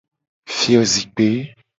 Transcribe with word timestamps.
Fiozikpe. 0.59 1.29